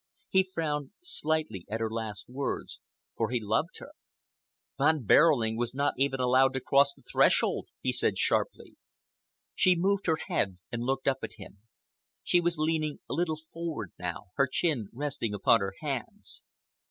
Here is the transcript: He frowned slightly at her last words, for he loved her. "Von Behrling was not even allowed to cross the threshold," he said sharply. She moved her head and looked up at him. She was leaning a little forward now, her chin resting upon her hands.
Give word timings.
He 0.31 0.49
frowned 0.51 0.89
slightly 1.03 1.63
at 1.69 1.79
her 1.79 1.91
last 1.91 2.27
words, 2.27 2.79
for 3.15 3.29
he 3.29 3.39
loved 3.39 3.77
her. 3.77 3.91
"Von 4.79 5.03
Behrling 5.03 5.57
was 5.57 5.75
not 5.75 5.93
even 5.95 6.19
allowed 6.19 6.53
to 6.53 6.59
cross 6.59 6.95
the 6.95 7.03
threshold," 7.03 7.67
he 7.81 7.91
said 7.91 8.17
sharply. 8.17 8.77
She 9.53 9.75
moved 9.75 10.07
her 10.07 10.17
head 10.27 10.57
and 10.71 10.81
looked 10.81 11.07
up 11.07 11.19
at 11.23 11.33
him. 11.37 11.59
She 12.23 12.41
was 12.41 12.57
leaning 12.57 12.97
a 13.07 13.13
little 13.13 13.37
forward 13.53 13.91
now, 13.99 14.29
her 14.37 14.49
chin 14.51 14.89
resting 14.91 15.35
upon 15.35 15.59
her 15.59 15.75
hands. 15.81 16.41